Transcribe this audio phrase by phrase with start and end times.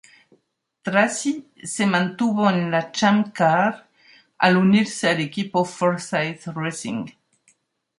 [0.83, 3.87] Tracy se mantuvo en la Champ Car
[4.39, 7.09] al unirse al equipo Forsythe Racing.